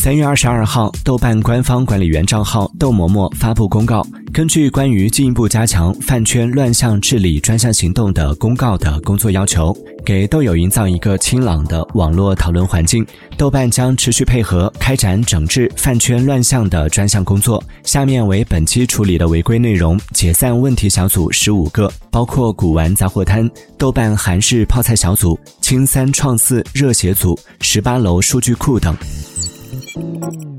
[0.00, 13.06] 三月二十二号，豆瓣官方管理员账号“豆嬷嬷”发布公告，根据关于进一步加强饭圈乱象治理专项行动的公告的工作要求，给豆友营造一个清朗的网络讨论环境。
[13.36, 17.62] 豆瓣将持续配合开展整治饭圈乱象的专项工作。
[17.82, 28.96] 下面为本期处理的违规内容：解散问题小组十五个，包括古玩杂货摊、豆瓣韩式泡菜小组、青三创四热血组、十八楼数据库等。
[30.00, 30.49] Música